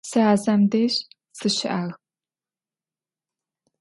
[0.09, 0.97] Сэ Ӏазэм дэжь
[1.37, 1.93] сыщыӀагъ.